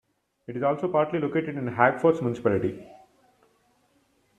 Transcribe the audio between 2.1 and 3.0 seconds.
Municipality.